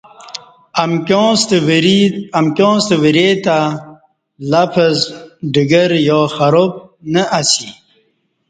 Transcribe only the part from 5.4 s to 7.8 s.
ڈگر یا خراب"" نہ اسی"